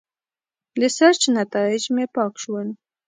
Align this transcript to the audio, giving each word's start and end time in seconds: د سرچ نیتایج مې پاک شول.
د 0.79 0.81
سرچ 0.97 1.21
نیتایج 1.35 1.83
مې 1.95 2.05
پاک 2.15 2.33
شول. 2.43 2.67